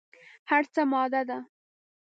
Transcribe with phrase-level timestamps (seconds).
[0.49, 1.39] هر څه ماده ده.